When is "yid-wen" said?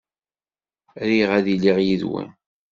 1.85-2.29